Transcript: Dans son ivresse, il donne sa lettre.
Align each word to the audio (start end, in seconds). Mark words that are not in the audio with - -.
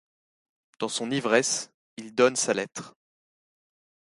Dans 0.79 0.87
son 0.89 1.11
ivresse, 1.11 1.69
il 1.95 2.15
donne 2.15 2.35
sa 2.35 2.55
lettre. 2.55 2.95